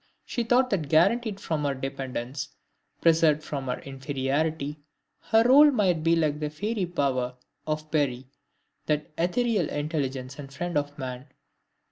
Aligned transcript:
She 0.25 0.43
thought 0.43 0.71
that 0.71 0.89
guaranteed 0.89 1.39
from 1.39 1.61
dependence, 1.79 2.55
preserved 3.01 3.43
from 3.43 3.69
inferiority, 3.69 4.79
her 5.25 5.43
role 5.47 5.69
might 5.69 6.01
be 6.01 6.15
like 6.15 6.39
the 6.39 6.49
fairy 6.49 6.87
power 6.87 7.35
of 7.67 7.83
the 7.91 7.99
Peri, 7.99 8.27
that 8.87 9.11
ethereal 9.15 9.69
intelligence 9.69 10.39
and 10.39 10.51
friend 10.51 10.75
of 10.75 10.97
man. 10.97 11.27